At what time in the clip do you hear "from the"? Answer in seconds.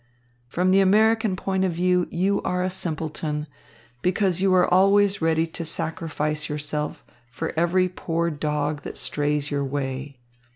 0.47-0.79